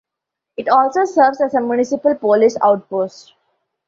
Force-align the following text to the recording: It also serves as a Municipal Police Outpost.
It 0.57 0.67
also 0.67 1.05
serves 1.05 1.41
as 1.41 1.53
a 1.53 1.61
Municipal 1.61 2.15
Police 2.15 2.57
Outpost. 2.63 3.33